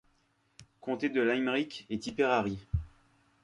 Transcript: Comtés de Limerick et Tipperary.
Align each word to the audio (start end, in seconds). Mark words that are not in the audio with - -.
Comtés 0.79 1.09
de 1.09 1.21
Limerick 1.21 1.85
et 1.91 1.99
Tipperary. 1.99 2.57